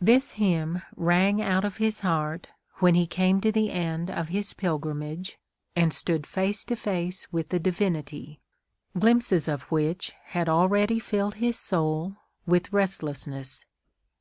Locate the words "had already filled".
10.26-11.34